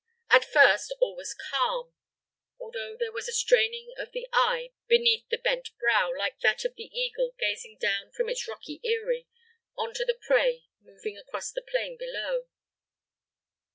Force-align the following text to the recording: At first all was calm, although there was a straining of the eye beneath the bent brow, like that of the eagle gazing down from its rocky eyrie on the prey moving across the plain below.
At 0.31 0.43
first 0.43 0.91
all 0.99 1.15
was 1.15 1.35
calm, 1.51 1.93
although 2.59 2.97
there 2.97 3.11
was 3.11 3.27
a 3.27 3.31
straining 3.31 3.93
of 3.99 4.13
the 4.13 4.27
eye 4.33 4.71
beneath 4.87 5.29
the 5.29 5.37
bent 5.37 5.69
brow, 5.77 6.11
like 6.17 6.39
that 6.39 6.65
of 6.65 6.73
the 6.73 6.89
eagle 6.91 7.35
gazing 7.37 7.77
down 7.79 8.11
from 8.11 8.27
its 8.27 8.47
rocky 8.47 8.81
eyrie 8.83 9.27
on 9.77 9.89
the 9.93 10.17
prey 10.19 10.63
moving 10.81 11.19
across 11.19 11.51
the 11.51 11.61
plain 11.61 11.97
below. 11.99 12.47